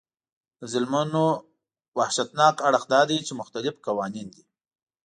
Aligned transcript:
د 0.59 0.61
ظلمونو 0.71 1.23
وحشتناک 1.97 2.55
اړخ 2.67 2.83
دا 2.93 3.01
دی 3.09 3.17
چې 3.27 3.33
مختلف 3.41 3.75
قوانین 3.87 4.27
دي. 4.35 4.43